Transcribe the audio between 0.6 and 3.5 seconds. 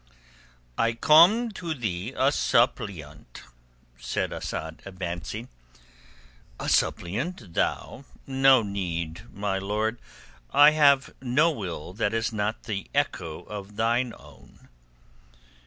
"I come to thee a suppliant,"